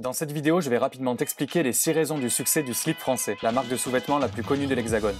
Dans 0.00 0.14
cette 0.14 0.32
vidéo, 0.32 0.62
je 0.62 0.70
vais 0.70 0.78
rapidement 0.78 1.14
t'expliquer 1.14 1.62
les 1.62 1.74
6 1.74 1.92
raisons 1.92 2.16
du 2.16 2.30
succès 2.30 2.62
du 2.62 2.72
slip 2.72 2.96
français, 2.96 3.36
la 3.42 3.52
marque 3.52 3.68
de 3.68 3.76
sous-vêtements 3.76 4.18
la 4.18 4.28
plus 4.28 4.42
connue 4.42 4.66
de 4.66 4.74
l'Hexagone. 4.74 5.14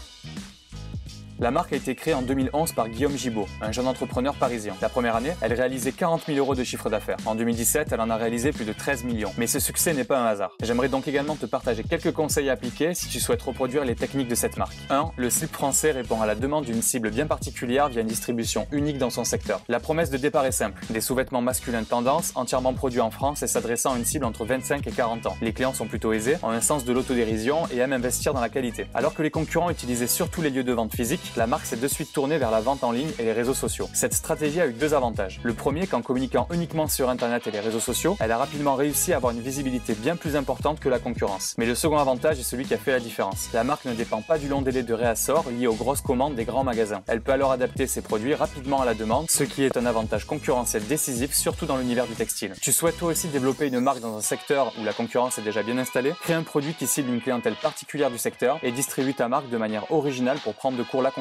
La 1.42 1.50
marque 1.50 1.72
a 1.72 1.76
été 1.76 1.94
créée 1.94 2.12
en 2.12 2.20
2011 2.20 2.72
par 2.72 2.90
Guillaume 2.90 3.16
Gibaud, 3.16 3.46
un 3.62 3.72
jeune 3.72 3.86
entrepreneur 3.86 4.34
parisien. 4.34 4.76
La 4.82 4.90
première 4.90 5.16
année, 5.16 5.32
elle 5.40 5.54
réalisait 5.54 5.92
40 5.92 6.26
000 6.26 6.36
euros 6.36 6.54
de 6.54 6.62
chiffre 6.62 6.90
d'affaires. 6.90 7.16
En 7.24 7.34
2017, 7.34 7.92
elle 7.92 8.00
en 8.02 8.10
a 8.10 8.16
réalisé 8.16 8.52
plus 8.52 8.66
de 8.66 8.74
13 8.74 9.04
millions. 9.04 9.32
Mais 9.38 9.46
ce 9.46 9.58
succès 9.58 9.94
n'est 9.94 10.04
pas 10.04 10.18
un 10.18 10.26
hasard. 10.26 10.54
J'aimerais 10.62 10.90
donc 10.90 11.08
également 11.08 11.36
te 11.36 11.46
partager 11.46 11.82
quelques 11.82 12.12
conseils 12.12 12.50
à 12.50 12.52
appliquer 12.52 12.92
si 12.92 13.08
tu 13.08 13.20
souhaites 13.20 13.40
reproduire 13.40 13.86
les 13.86 13.94
techniques 13.94 14.28
de 14.28 14.34
cette 14.34 14.58
marque. 14.58 14.76
1. 14.90 15.12
Le 15.16 15.30
slip 15.30 15.50
français 15.50 15.92
répond 15.92 16.20
à 16.20 16.26
la 16.26 16.34
demande 16.34 16.66
d'une 16.66 16.82
cible 16.82 17.08
bien 17.08 17.26
particulière 17.26 17.88
via 17.88 18.02
une 18.02 18.06
distribution 18.06 18.66
unique 18.70 18.98
dans 18.98 19.08
son 19.08 19.24
secteur. 19.24 19.62
La 19.68 19.80
promesse 19.80 20.10
de 20.10 20.18
départ 20.18 20.44
est 20.44 20.52
simple. 20.52 20.84
Des 20.90 21.00
sous-vêtements 21.00 21.40
masculins 21.40 21.84
tendance, 21.84 22.32
entièrement 22.34 22.74
produits 22.74 23.00
en 23.00 23.10
France 23.10 23.42
et 23.42 23.46
s'adressant 23.46 23.94
à 23.94 23.96
une 23.96 24.04
cible 24.04 24.26
entre 24.26 24.44
25 24.44 24.86
et 24.86 24.92
40 24.92 25.24
ans. 25.24 25.36
Les 25.40 25.54
clients 25.54 25.72
sont 25.72 25.86
plutôt 25.86 26.12
aisés, 26.12 26.36
ont 26.42 26.50
un 26.50 26.60
sens 26.60 26.84
de 26.84 26.92
l'autodérision 26.92 27.66
et 27.72 27.78
aiment 27.78 27.94
investir 27.94 28.34
dans 28.34 28.42
la 28.42 28.50
qualité. 28.50 28.88
Alors 28.92 29.14
que 29.14 29.22
les 29.22 29.30
concurrents 29.30 29.70
utilisaient 29.70 30.06
surtout 30.06 30.42
les 30.42 30.50
lieux 30.50 30.64
de 30.64 30.72
vente 30.74 30.94
physiques, 30.94 31.29
la 31.36 31.46
marque 31.46 31.66
s'est 31.66 31.76
de 31.76 31.88
suite 31.88 32.12
tournée 32.12 32.38
vers 32.38 32.50
la 32.50 32.60
vente 32.60 32.84
en 32.84 32.92
ligne 32.92 33.10
et 33.18 33.24
les 33.24 33.32
réseaux 33.32 33.54
sociaux. 33.54 33.88
Cette 33.94 34.14
stratégie 34.14 34.60
a 34.60 34.66
eu 34.66 34.72
deux 34.72 34.94
avantages. 34.94 35.40
Le 35.42 35.54
premier, 35.54 35.86
qu'en 35.86 36.02
communiquant 36.02 36.48
uniquement 36.52 36.88
sur 36.88 37.08
Internet 37.08 37.46
et 37.46 37.50
les 37.50 37.60
réseaux 37.60 37.80
sociaux, 37.80 38.16
elle 38.20 38.32
a 38.32 38.38
rapidement 38.38 38.74
réussi 38.74 39.12
à 39.12 39.16
avoir 39.16 39.32
une 39.32 39.40
visibilité 39.40 39.94
bien 39.94 40.16
plus 40.16 40.36
importante 40.36 40.80
que 40.80 40.88
la 40.88 40.98
concurrence. 40.98 41.54
Mais 41.58 41.66
le 41.66 41.74
second 41.74 41.98
avantage 41.98 42.38
est 42.38 42.44
celui 42.44 42.64
qui 42.64 42.74
a 42.74 42.78
fait 42.78 42.92
la 42.92 43.00
différence. 43.00 43.48
La 43.52 43.64
marque 43.64 43.84
ne 43.84 43.94
dépend 43.94 44.22
pas 44.22 44.38
du 44.38 44.48
long 44.48 44.62
délai 44.62 44.82
de 44.82 44.94
réassort 44.94 45.44
lié 45.50 45.66
aux 45.66 45.74
grosses 45.74 46.00
commandes 46.00 46.34
des 46.34 46.44
grands 46.44 46.64
magasins. 46.64 47.02
Elle 47.06 47.20
peut 47.20 47.32
alors 47.32 47.52
adapter 47.52 47.86
ses 47.86 48.02
produits 48.02 48.34
rapidement 48.34 48.80
à 48.82 48.84
la 48.84 48.94
demande, 48.94 49.30
ce 49.30 49.44
qui 49.44 49.62
est 49.62 49.76
un 49.76 49.86
avantage 49.86 50.26
concurrentiel 50.26 50.86
décisif, 50.86 51.34
surtout 51.34 51.66
dans 51.66 51.76
l'univers 51.76 52.06
du 52.06 52.14
textile. 52.14 52.54
Tu 52.60 52.72
souhaites 52.72 52.98
toi 52.98 53.10
aussi 53.10 53.28
développer 53.28 53.68
une 53.68 53.80
marque 53.80 54.00
dans 54.00 54.16
un 54.16 54.20
secteur 54.20 54.72
où 54.80 54.84
la 54.84 54.92
concurrence 54.92 55.38
est 55.38 55.42
déjà 55.42 55.62
bien 55.62 55.78
installée? 55.78 56.14
Crée 56.22 56.34
un 56.34 56.42
produit 56.42 56.74
qui 56.74 56.86
cible 56.86 57.12
une 57.12 57.20
clientèle 57.20 57.54
particulière 57.54 58.10
du 58.10 58.18
secteur 58.18 58.58
et 58.62 58.72
distribue 58.72 59.14
ta 59.14 59.28
marque 59.28 59.48
de 59.48 59.56
manière 59.56 59.90
originale 59.92 60.38
pour 60.38 60.54
prendre 60.54 60.76
de 60.76 60.82
court 60.82 61.02
la 61.02 61.10
concurrence. 61.10 61.19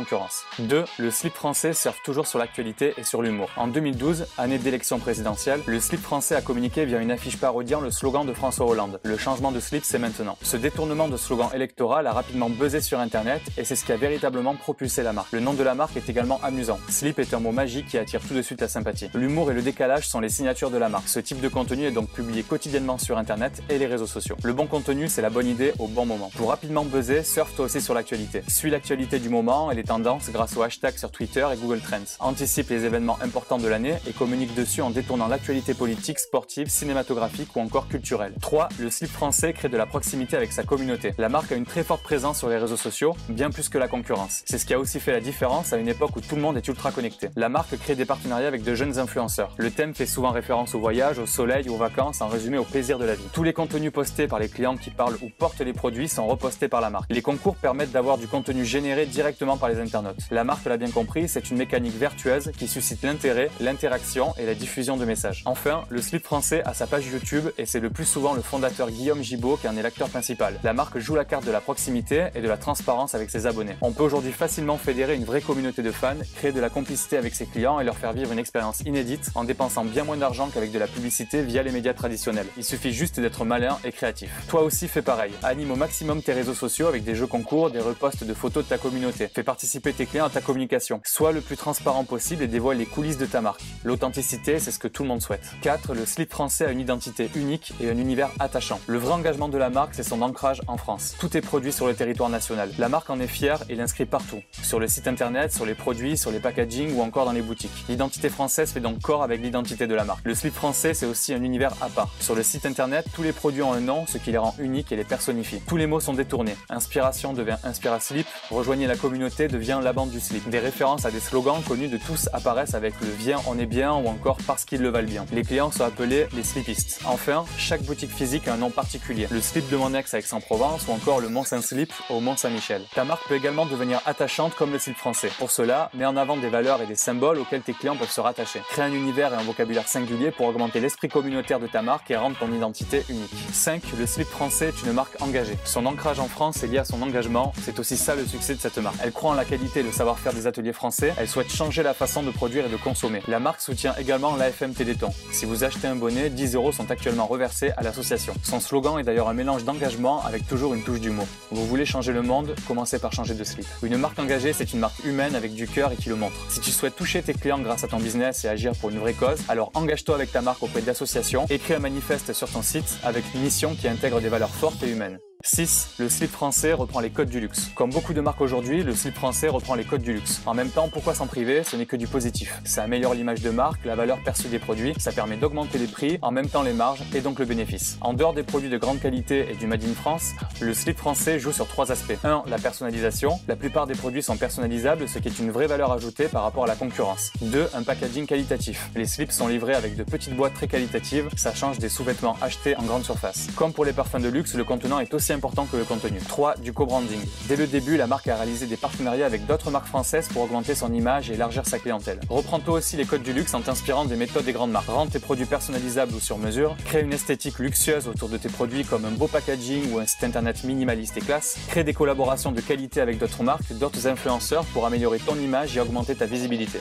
2 0.59 0.86
le 0.97 1.11
slip 1.11 1.33
français 1.33 1.73
surfe 1.73 2.02
toujours 2.03 2.28
sur 2.28 2.39
l'actualité 2.39 2.94
et 2.97 3.03
sur 3.03 3.22
l'humour. 3.22 3.50
En 3.58 3.67
2012, 3.67 4.25
année 4.38 4.58
d'élection 4.58 5.00
présidentielle, 5.00 5.61
le 5.66 5.80
slip 5.80 6.02
français 6.02 6.36
a 6.36 6.41
communiqué 6.41 6.86
via 6.86 7.00
une 7.00 7.11
affiche 7.11 7.38
parodiant 7.38 7.81
le 7.81 7.91
slogan 7.91 8.25
de 8.25 8.33
François 8.33 8.66
Hollande. 8.66 9.00
Le 9.03 9.17
changement 9.17 9.52
de 9.52 9.59
slip, 9.59 9.83
c'est 9.83 10.00
maintenant. 10.00 10.38
Ce 10.41 10.58
détournement 10.58 11.08
de 11.08 11.17
slogan 11.17 11.50
électoral 11.53 12.08
a 12.08 12.14
rapidement 12.14 12.50
buzzé 12.50 12.81
sur 12.81 13.00
Internet 13.00 13.41
et 13.58 13.64
c'est 13.64 13.75
ce 13.75 13.86
qui 13.86 13.91
a 13.91 13.97
véritablement 13.97 14.56
propulsé 14.56 15.03
la 15.03 15.14
marque. 15.14 15.31
Le 15.31 15.39
nom 15.39 15.53
de 15.53 15.64
la 15.64 15.75
marque 15.75 15.97
est 15.97 16.09
également 16.09 16.39
amusant. 16.44 16.80
Slip 16.89 17.19
est 17.19 17.34
un 17.34 17.39
mot 17.39 17.52
magique 17.52 17.88
qui 17.88 17.97
attire 17.97 18.22
tout 18.22 18.34
de 18.34 18.41
suite 18.41 18.61
la 18.61 18.67
sympathie. 18.67 19.09
L'humour 19.13 19.52
et 19.52 19.53
le 19.53 19.61
décalage 19.61 20.08
sont 20.08 20.19
les 20.19 20.30
signatures 20.30 20.72
de 20.72 20.78
la 20.78 20.89
marque. 20.89 21.08
Ce 21.08 21.19
type 21.19 21.41
de 21.41 21.47
contenu 21.47 21.86
est 21.86 21.91
donc 21.91 22.09
publié 22.09 22.44
quotidiennement 22.44 22.97
sur 22.97 23.17
Internet 23.17 23.61
et 23.69 23.78
les 23.78 23.88
réseaux 23.88 24.08
sociaux. 24.08 24.36
Le 24.44 24.53
bon 24.53 24.67
contenu, 24.67 25.08
c'est 25.08 25.22
la 25.22 25.30
bonne 25.30 25.47
idée 25.47 25.73
au 25.80 25.88
bon 25.88 26.06
moment. 26.06 26.31
Pour 26.36 26.50
rapidement 26.50 26.86
buzzer, 26.86 27.23
surfe 27.23 27.56
toi 27.56 27.66
aussi 27.66 27.81
sur 27.81 27.94
l'actualité. 27.94 28.44
Suis 28.47 28.69
l'actualité 28.69 29.19
du 29.19 29.30
moment 29.30 29.72
et 29.72 29.75
les 29.75 29.84
tendances 29.89 30.29
grâce 30.29 30.55
au 30.55 30.61
hashtag 30.61 30.95
sur 30.97 31.09
Twitter 31.09 31.47
et 31.51 31.57
Google 31.57 31.79
Trends. 31.79 32.15
Anticipe 32.19 32.69
les 32.69 32.85
événements 32.85 33.17
importants 33.23 33.57
de 33.57 33.67
l'année 33.67 33.95
et 34.07 34.13
communique 34.13 34.53
dessus 34.53 34.83
en 34.83 34.91
détournant 34.91 35.27
l'actualité 35.27 35.73
politique, 35.73 36.19
sportive, 36.19 36.69
cinématographique 36.69 37.55
ou 37.55 37.59
encore 37.59 37.87
culturelle. 37.87 38.33
3. 38.39 38.69
Le 38.77 38.91
slip 38.91 39.09
français 39.09 39.51
crée 39.51 39.67
de 39.67 39.77
la 39.77 39.87
proximité 39.87 40.37
avec 40.37 40.51
sa 40.51 40.61
communauté. 40.61 41.15
La 41.17 41.27
marque 41.27 41.51
a 41.51 41.55
une 41.55 41.65
très 41.65 41.83
forte 41.83 42.03
présence 42.03 42.37
sur 42.37 42.49
les 42.49 42.57
réseaux 42.57 42.77
sociaux, 42.77 43.15
bien 43.29 43.49
plus 43.49 43.67
que 43.67 43.79
la 43.79 43.87
concurrence. 43.87 44.43
C'est 44.45 44.59
ce 44.59 44.65
qui 44.67 44.75
a 44.75 44.79
aussi 44.79 44.99
fait 44.99 45.11
la 45.11 45.21
différence 45.21 45.73
à 45.73 45.77
une 45.77 45.87
époque 45.87 46.15
où 46.15 46.21
tout 46.21 46.35
le 46.35 46.41
monde 46.43 46.55
est 46.55 46.67
ultra 46.67 46.91
connecté. 46.91 47.29
La 47.35 47.49
marque 47.49 47.75
crée 47.79 47.95
des 47.95 48.05
partenariats 48.05 48.47
avec 48.47 48.61
de 48.61 48.75
jeunes 48.75 48.99
influenceurs. 48.99 49.55
Le 49.57 49.71
thème 49.71 49.95
fait 49.95 50.05
souvent 50.05 50.29
référence 50.29 50.75
au 50.75 50.79
voyage, 50.79 51.17
au 51.17 51.25
soleil, 51.25 51.67
aux 51.67 51.77
vacances, 51.77 52.21
en 52.21 52.27
résumé 52.27 52.59
au 52.59 52.63
plaisir 52.63 52.99
de 52.99 53.05
la 53.05 53.15
vie. 53.15 53.25
Tous 53.33 53.43
les 53.43 53.53
contenus 53.53 53.91
postés 53.91 54.27
par 54.27 54.37
les 54.37 54.49
clients 54.49 54.77
qui 54.77 54.91
parlent 54.91 55.17
ou 55.23 55.29
portent 55.35 55.61
les 55.61 55.73
produits 55.73 56.09
sont 56.09 56.27
repostés 56.27 56.67
par 56.67 56.79
la 56.79 56.91
marque. 56.91 57.09
Les 57.09 57.23
concours 57.23 57.55
permettent 57.55 57.91
d'avoir 57.91 58.19
du 58.19 58.27
contenu 58.27 58.65
généré 58.65 59.07
directement 59.07 59.57
par 59.57 59.69
les 59.70 59.80
internautes. 59.80 60.20
La 60.31 60.44
marque 60.44 60.66
l'a 60.66 60.78
bien 60.78 60.89
compris, 60.89 61.28
c'est 61.28 61.50
une 61.50 61.57
mécanique 61.57 61.97
vertueuse 61.97 62.52
qui 62.57 62.68
suscite 62.68 63.03
l'intérêt, 63.03 63.50
l'interaction 63.59 64.34
et 64.38 64.46
la 64.46 64.56
diffusion 64.56 64.97
de 64.97 65.06
messages. 65.06 65.44
Enfin, 65.46 65.84
le 65.90 66.02
slip 66.02 66.24
français 66.24 66.62
a 66.66 66.74
sa 66.74 66.88
page 66.88 67.07
YouTube 67.07 67.50
et 67.57 67.66
c'est 67.66 67.79
le 67.79 67.90
plus 67.90 68.06
souvent 68.06 68.34
le 68.34 68.41
fondateur 68.41 68.90
Guillaume 68.90 69.24
Gibaud 69.24 69.58
qui 69.58 69.68
en 69.68 69.78
est 69.78 69.81
l'acteur 69.81 70.09
principal. 70.09 70.59
La 70.63 70.74
marque 70.74 71.00
joue 71.00 71.16
la 71.16 71.25
carte 71.25 71.46
de 71.46 71.52
la 71.52 71.62
proximité 71.62 72.28
et 72.35 72.41
de 72.41 72.47
la 72.47 72.58
transparence 72.58 73.16
avec 73.16 73.29
ses 73.29 73.46
abonnés. 73.46 73.78
On 73.81 73.91
peut 73.91 74.03
aujourd'hui 74.03 74.31
facilement 74.31 74.78
fédérer 74.78 75.16
une 75.16 75.25
vraie 75.25 75.41
communauté 75.41 75.81
de 75.81 75.91
fans, 75.91 76.16
créer 76.35 76.52
de 76.52 76.59
la 76.59 76.69
complicité 76.69 77.18
avec 77.18 77.35
ses 77.35 77.46
clients 77.46 77.79
et 77.79 77.84
leur 77.84 77.97
faire 77.97 78.13
vivre 78.13 78.31
une 78.31 78.40
expérience 78.40 78.81
inédite 78.81 79.31
en 79.35 79.44
dépensant 79.44 79.85
bien 79.85 80.03
moins 80.03 80.18
d'argent 80.18 80.50
qu'avec 80.53 80.72
de 80.72 80.79
la 80.79 80.88
publicité 80.88 81.41
via 81.41 81.63
les 81.63 81.72
médias 81.72 81.94
traditionnels. 81.94 82.47
Il 82.58 82.63
suffit 82.63 82.94
juste 82.94 83.19
d'être 83.19 83.46
malin 83.46 83.78
et 83.84 83.91
créatif. 83.91 84.31
Toi 84.47 84.63
aussi 84.63 84.88
fais 84.88 85.02
pareil. 85.02 85.31
Anime 85.44 85.72
au 85.72 85.75
maximum 85.75 86.22
tes 86.22 86.34
réseaux 86.34 86.53
sociaux 86.53 86.88
avec 86.88 87.03
des 87.03 87.16
jeux 87.16 87.28
concours, 87.28 87.72
des 87.72 87.79
reposts 87.79 88.24
de 88.24 88.34
photos 88.34 88.63
de 88.63 88.69
ta 88.69 88.78
communauté. 88.78 89.29
Fais 89.34 89.44
participer 89.59 89.92
tes 89.92 90.06
clients 90.06 90.28
à 90.28 90.30
ta 90.30 90.40
communication. 90.40 91.02
Sois 91.03 91.34
le 91.34 91.42
plus 91.42 91.58
transparent 91.58 92.06
possible 92.06 92.44
et 92.44 92.47
dévoile 92.47 92.78
les 92.78 92.86
coulisses 92.86 93.18
de 93.18 93.25
ta 93.25 93.42
marque. 93.42 93.59
L'authenticité, 93.84 94.58
c'est 94.58 94.72
ce 94.72 94.80
que 94.80 94.88
tout 94.88 95.03
le 95.03 95.09
monde 95.09 95.22
souhaite. 95.22 95.44
4. 95.64 95.96
Le 95.96 96.06
slip 96.06 96.31
français 96.31 96.66
a 96.66 96.72
une 96.72 96.80
identité 96.80 97.30
unique 97.36 97.74
et 97.81 97.90
un 97.90 97.97
univers 97.97 98.30
attachant. 98.40 98.80
Le 98.88 98.97
vrai 98.97 99.12
engagement 99.12 99.50
de 99.50 99.58
la 99.58 99.70
marque, 99.70 99.96
c'est 99.96 100.03
son 100.03 100.22
ancrage 100.22 100.62
en 100.68 100.78
France. 100.78 101.14
Tout 101.20 101.36
est 101.36 101.42
produit 101.42 101.74
sur 101.74 101.88
le 101.88 101.94
territoire 101.94 102.30
national. 102.30 102.72
La 102.78 102.88
marque 102.88 103.09
en 103.09 103.20
est 103.20 103.28
fière 103.28 103.62
et 103.68 103.75
l'inscrit 103.75 104.06
partout. 104.06 104.40
Sur 104.64 104.80
le 104.80 104.88
site 104.88 105.09
internet, 105.09 105.52
sur 105.52 105.66
les 105.66 105.76
produits, 105.76 106.18
sur 106.18 106.31
les 106.31 106.40
packaging 106.40 106.96
ou 106.96 107.02
encore 107.02 107.26
dans 107.26 107.34
les 107.34 107.41
boutiques. 107.41 107.84
L'identité 107.90 108.30
française 108.30 108.72
fait 108.72 108.80
donc 108.80 109.02
corps 109.02 109.24
avec 109.24 109.41
l'identité 109.41 109.88
de 109.88 109.94
la 109.94 110.06
marque. 110.06 110.22
Le 110.24 110.36
slip 110.36 110.53
français, 110.53 110.94
c'est 110.94 111.06
aussi 111.06 111.34
un 111.34 111.44
univers 111.44 111.74
à 111.81 111.90
part. 111.90 112.08
Sur 112.22 112.34
le 112.34 112.44
site 112.44 112.66
internet, 112.66 113.08
tous 113.14 113.24
les 113.24 113.34
produits 113.34 113.64
ont 113.64 113.74
un 113.74 113.81
nom, 113.81 114.06
ce 114.08 114.20
qui 114.20 114.31
les 114.31 114.38
rend 114.38 114.56
uniques 114.58 114.94
et 114.94 114.96
les 114.96 115.03
personnifie. 115.03 115.59
Tous 115.68 115.76
les 115.76 115.86
mots 115.86 116.00
sont 116.00 116.14
détournés. 116.14 116.56
Inspiration 116.70 117.34
devient 117.34 117.58
Inspira 117.66 118.00
Slip, 118.00 118.26
rejoignez 118.52 118.88
la 118.88 118.96
communauté 118.96 119.48
devient 119.49 119.79
la 119.83 119.93
bande 119.93 120.11
du 120.11 120.19
slip. 120.19 120.47
Des 120.49 120.59
références 120.59 121.05
à 121.05 121.11
des 121.11 121.19
slogans 121.19 121.61
connus 121.67 121.89
de 121.89 121.97
tous 121.97 122.29
apparaissent 122.33 122.73
avec 122.73 122.93
le 123.01 123.09
viens 123.09 123.39
on 123.47 123.57
est 123.57 123.65
bien 123.65 123.93
ou 123.93 124.07
encore 124.07 124.37
parce 124.45 124.65
qu'ils 124.65 124.81
le 124.81 124.89
valent 124.89 125.07
bien. 125.07 125.25
Les 125.33 125.43
clients 125.43 125.71
sont 125.71 125.83
appelés 125.83 126.27
les 126.35 126.43
slipistes. 126.43 127.01
Enfin, 127.05 127.45
chaque 127.57 127.83
boutique 127.83 128.11
physique 128.11 128.47
a 128.47 128.53
un 128.53 128.57
nom 128.57 128.69
particulier. 128.69 129.27
Le 129.31 129.41
slip 129.41 129.69
de 129.69 129.77
mon 129.77 129.93
ex 129.93 130.13
à 130.13 130.19
Aix-en-Provence 130.19 130.87
ou 130.87 130.91
encore 130.91 131.19
le 131.19 131.29
Mont 131.29 131.43
Saint-Slip 131.43 131.91
au 132.09 132.19
Mont 132.19 132.37
Saint-Michel. 132.37 132.83
Ta 132.93 133.03
marque 133.03 133.27
peut 133.27 133.35
également 133.35 133.65
devenir 133.65 134.01
attachante 134.05 134.55
comme 134.55 134.71
le 134.71 134.79
slip 134.79 134.97
français. 134.97 135.29
Pour 135.39 135.51
cela, 135.51 135.89
mets 135.93 136.05
en 136.05 136.17
avant 136.17 136.37
des 136.37 136.49
valeurs 136.49 136.81
et 136.81 136.85
des 136.85 136.95
symboles 136.95 137.39
auxquels 137.39 137.61
tes 137.61 137.73
clients 137.73 137.95
peuvent 137.95 138.11
se 138.11 138.21
rattacher. 138.21 138.61
Crée 138.69 138.83
un 138.83 138.93
univers 138.93 139.33
et 139.33 139.37
un 139.37 139.43
vocabulaire 139.43 139.87
singulier 139.87 140.31
pour 140.31 140.47
augmenter 140.47 140.79
l'esprit 140.79 141.07
communautaire 141.07 141.59
de 141.59 141.67
ta 141.67 141.81
marque 141.81 142.11
et 142.11 142.16
rendre 142.16 142.37
ton 142.37 142.51
identité 142.51 143.03
unique. 143.09 143.29
5. 143.51 143.81
Le 143.97 144.05
slip 144.05 144.27
français 144.27 144.69
est 144.69 144.83
une 144.85 144.93
marque 144.93 145.21
engagée. 145.21 145.57
Son 145.66 145.85
ancrage 145.85 146.19
en 146.19 146.27
France 146.27 146.63
est 146.63 146.67
lié 146.67 146.79
à 146.79 146.85
son 146.85 147.01
engagement. 147.01 147.53
C'est 147.63 147.79
aussi 147.79 147.97
ça 147.97 148.16
le 148.16 148.25
succès 148.25 148.55
de 148.55 148.59
cette 148.59 148.77
marque. 148.77 148.97
Elle 149.03 149.11
croit 149.11 149.31
en 149.31 149.33
la 149.39 149.45
qualité 149.45 149.79
et 149.79 149.83
le 149.83 149.91
savoir-faire 149.94 150.33
des 150.33 150.47
ateliers 150.47 150.73
français. 150.73 151.13
Elle 151.17 151.29
souhaite 151.29 151.50
changer 151.50 151.81
la 151.81 151.94
façon 151.94 152.23
de 152.23 152.29
produire 152.29 152.66
et 152.66 152.69
de 152.69 152.75
consommer. 152.75 153.22
La 153.29 153.39
marque 153.39 153.61
soutient 153.61 153.95
également 153.97 154.35
l'AFM 154.35 154.73
Téléthon. 154.73 155.11
Si 155.31 155.45
vous 155.45 155.63
achetez 155.63 155.88
un 155.88 155.95
bonnet, 155.95 156.29
10 156.29 156.55
euros 156.55 156.73
sont 156.73 156.91
actuellement 156.91 157.25
reversés 157.25 157.72
à 157.78 157.81
l'association. 157.81 158.33
Son 158.44 158.59
slogan 158.59 158.99
est 158.99 159.03
d'ailleurs 159.03 159.29
un 159.29 159.33
mélange 159.33 159.63
d'engagement 159.63 160.22
avec 160.25 160.45
toujours 160.45 160.73
une 160.73 160.83
touche 160.83 160.99
d'humour. 160.99 161.25
Vous 161.51 161.66
voulez 161.66 161.85
changer 161.85 162.11
le 162.11 162.22
monde, 162.22 162.53
commencez 162.67 162.99
par 162.99 163.13
changer 163.13 163.33
de 163.33 163.44
slip. 163.45 163.66
Une 163.81 163.95
marque 163.95 164.19
engagée, 164.19 164.51
c'est 164.51 164.73
une 164.73 164.79
marque 164.79 165.05
humaine 165.05 165.35
avec 165.35 165.53
du 165.53 165.67
cœur 165.67 165.94
et 165.94 165.95
qui 165.95 166.09
le 166.09 166.16
montre. 166.16 166.35
Si 166.49 166.59
tu 166.59 166.72
souhaites 166.72 166.97
toucher 166.97 167.22
tes 167.22 167.33
clients 167.33 167.59
grâce 167.59 167.85
à 167.85 167.88
ton 167.88 167.99
business 167.99 168.44
et 168.44 168.49
agir 168.49 168.73
pour 168.73 168.89
une 168.89 168.99
vraie 168.99 169.13
cause, 169.13 169.39
alors 169.47 169.72
engage-toi 169.73 170.16
avec 170.16 170.33
ta 170.33 170.41
marque 170.41 170.61
auprès 170.63 170.81
d'associations, 170.81 171.45
écris 171.49 171.75
un 171.75 171.79
manifeste 171.79 172.33
sur 172.33 172.49
ton 172.49 172.61
site 172.61 172.97
avec 173.03 173.23
une 173.33 173.41
mission 173.41 173.73
qui 173.73 173.88
intègre 173.88 174.19
des 174.19 174.29
valeurs 174.29 174.49
fortes 174.49 174.83
et 174.83 174.89
humaines. 174.89 175.17
6. 175.45 175.95
Le 176.00 176.09
slip 176.09 176.29
français 176.29 176.73
reprend 176.73 177.00
les 177.00 177.11
codes 177.11 177.29
du 177.29 177.39
luxe. 177.39 177.72
Comme 177.73 177.91
beaucoup 177.91 178.13
de 178.13 178.19
marques 178.19 178.41
aujourd'hui, 178.41 178.83
le 178.83 178.94
slip 178.94 179.16
français 179.16 179.47
reprend 179.47 179.73
les 179.73 179.85
codes 179.85 180.01
du 180.01 180.11
luxe. 180.11 180.41
En 180.45 180.53
même 180.53 180.69
temps, 180.69 180.89
pourquoi 180.91 181.13
s'en 181.13 181.27
priver? 181.27 181.63
Ce 181.63 181.77
n'est 181.77 181.85
que 181.85 181.95
du 181.95 182.07
positif. 182.07 182.59
Ça 182.66 182.83
améliore 182.83 183.13
l'image 183.13 183.41
de 183.41 183.49
marque, 183.49 183.85
la 183.85 183.95
valeur 183.95 184.17
perçue 184.22 184.49
des 184.49 184.59
produits, 184.59 184.94
ça 184.97 185.13
permet 185.13 185.38
d'augmenter 185.38 185.78
les 185.78 185.88
prix, 185.88 186.19
en 186.22 186.31
même 186.31 186.49
temps 186.49 186.61
les 186.61 186.73
marges 186.73 187.03
et 187.16 187.22
donc 187.22 187.39
le 187.39 187.45
bénéfice. 187.45 187.97
En 188.01 188.11
dehors 188.11 188.33
des 188.33 188.44
produits 188.44 188.69
de 188.69 188.78
grande 188.78 188.99
qualité 188.99 189.47
et 189.49 189.55
du 189.55 189.66
Made 189.66 189.85
in 189.85 189.93
France, 189.93 190.34
le 190.59 190.73
slip 190.73 190.97
français 190.97 191.40
joue 191.40 191.53
sur 191.53 191.67
trois 191.67 191.90
aspects. 191.90 192.17
1. 192.22 192.43
La 192.47 192.58
personnalisation. 192.58 193.40
La 193.47 193.55
plupart 193.55 193.87
des 193.87 193.96
produits 193.96 194.22
sont 194.22 194.35
personnalisables, 194.35 195.08
ce 195.08 195.19
qui 195.19 195.29
est 195.29 195.40
une 195.40 195.52
vraie 195.52 195.67
valeur 195.67 195.93
ajoutée 195.93 196.28
par 196.28 196.43
rapport 196.43 196.66
à 196.66 196.67
la 196.67 196.75
concurrence. 196.75 197.31
2. 197.41 197.69
Un 197.75 197.84
packaging 197.84 198.25
qualitatif. 198.25 198.90
Les 198.93 199.05
slips 199.05 199.31
sont 199.31 199.47
livrés 199.47 199.75
avec 199.75 199.96
de 199.96 200.03
petites 200.03 200.35
boîtes 200.35 200.53
très 200.53 200.67
qualitatives, 200.67 201.29
ça 201.37 201.53
change 201.53 201.79
des 201.79 201.87
sous-vêtements 201.87 202.35
achetés 202.41 202.75
en 202.75 202.84
grande 202.84 203.05
surface. 203.05 203.47
Comme 203.55 203.72
pour 203.72 203.85
les 203.85 203.93
parfums 203.93 204.19
de 204.22 204.28
luxe, 204.28 204.53
le 204.55 204.66
contenant 204.66 204.99
est 204.99 205.14
important 205.34 205.66
que 205.66 205.78
le 205.78 205.84
contenu. 205.84 206.20
3. 206.20 206.55
Du 206.58 206.73
co-branding. 206.73 207.20
Dès 207.47 207.55
le 207.55 207.67
début, 207.67 207.97
la 207.97 208.08
marque 208.08 208.28
a 208.28 208.35
réalisé 208.35 208.66
des 208.66 208.78
partenariats 208.78 209.26
avec 209.26 209.46
d'autres 209.46 209.72
marques 209.72 209.87
françaises 209.87 210.28
pour 210.28 210.43
augmenter 210.43 210.76
son 210.76 210.93
image 210.93 211.29
et 211.29 211.34
élargir 211.34 211.66
sa 211.66 211.79
clientèle. 211.79 212.20
Reprends-toi 212.29 212.76
aussi 212.76 212.97
les 212.97 213.05
codes 213.05 213.23
du 213.23 213.34
luxe 213.34 213.53
en 213.53 213.61
t'inspirant 213.61 214.05
des 214.05 214.16
méthodes 214.16 214.46
des 214.46 214.53
grandes 214.53 214.72
marques. 214.72 214.90
Rends 214.90 215.08
tes 215.08 215.20
produits 215.20 215.46
personnalisables 215.46 216.14
ou 216.14 216.20
sur 216.20 216.37
mesure. 216.37 216.76
Crée 216.85 217.02
une 217.02 217.14
esthétique 217.14 217.59
luxueuse 217.59 218.08
autour 218.08 218.29
de 218.29 218.37
tes 218.37 218.49
produits 218.49 218.85
comme 218.85 219.05
un 219.05 219.11
beau 219.11 219.28
packaging 219.28 219.91
ou 219.91 219.99
un 219.99 220.05
site 220.05 220.23
internet 220.23 220.64
minimaliste 220.64 221.17
et 221.17 221.22
classe. 221.22 221.58
Crée 221.67 221.84
des 221.84 221.93
collaborations 221.93 222.52
de 222.52 222.61
qualité 222.61 223.02
avec 223.02 223.17
d'autres 223.17 223.43
marques, 223.43 223.72
d'autres 223.73 224.08
influenceurs 224.08 224.66
pour 224.66 224.85
améliorer 224.85 225.20
ton 225.20 225.35
image 225.35 225.78
et 225.78 225.79
augmenter 225.79 226.16
ta 226.16 226.26
visibilité. 226.26 226.79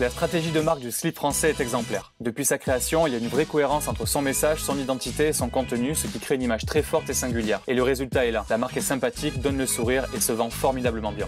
La 0.00 0.10
stratégie 0.10 0.52
de 0.52 0.60
marque 0.60 0.78
du 0.78 0.92
slip 0.92 1.16
français 1.16 1.50
est 1.50 1.60
exemplaire. 1.60 2.12
Depuis 2.20 2.44
sa 2.44 2.56
création, 2.56 3.08
il 3.08 3.12
y 3.12 3.16
a 3.16 3.18
une 3.18 3.26
vraie 3.26 3.46
cohérence 3.46 3.88
entre 3.88 4.06
son 4.06 4.22
message, 4.22 4.62
son 4.62 4.78
identité 4.78 5.26
et 5.26 5.32
son 5.32 5.48
contenu, 5.48 5.96
ce 5.96 6.06
qui 6.06 6.20
crée 6.20 6.36
une 6.36 6.42
image 6.42 6.64
très 6.64 6.82
forte 6.82 7.10
et 7.10 7.14
singulière. 7.14 7.62
Et 7.66 7.74
le 7.74 7.82
résultat 7.82 8.24
est 8.24 8.30
là. 8.30 8.46
La 8.48 8.58
marque 8.58 8.76
est 8.76 8.80
sympathique, 8.80 9.40
donne 9.40 9.58
le 9.58 9.66
sourire 9.66 10.06
et 10.14 10.20
se 10.20 10.30
vend 10.30 10.50
formidablement 10.50 11.10
bien. 11.10 11.26